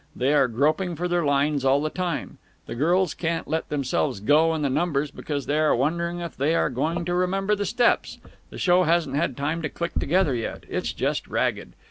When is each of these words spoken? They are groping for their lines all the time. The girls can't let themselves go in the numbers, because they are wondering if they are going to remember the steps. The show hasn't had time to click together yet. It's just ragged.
They 0.15 0.33
are 0.33 0.47
groping 0.47 0.95
for 0.95 1.07
their 1.07 1.23
lines 1.23 1.63
all 1.63 1.79
the 1.79 1.91
time. 1.91 2.39
The 2.65 2.73
girls 2.73 3.13
can't 3.13 3.47
let 3.47 3.69
themselves 3.69 4.19
go 4.19 4.55
in 4.55 4.63
the 4.63 4.67
numbers, 4.71 5.11
because 5.11 5.45
they 5.45 5.59
are 5.59 5.75
wondering 5.75 6.21
if 6.21 6.35
they 6.35 6.55
are 6.55 6.71
going 6.71 7.05
to 7.05 7.13
remember 7.13 7.53
the 7.53 7.67
steps. 7.67 8.17
The 8.49 8.57
show 8.57 8.81
hasn't 8.81 9.15
had 9.15 9.37
time 9.37 9.61
to 9.61 9.69
click 9.69 9.93
together 9.99 10.33
yet. 10.33 10.63
It's 10.69 10.91
just 10.91 11.27
ragged. 11.27 11.73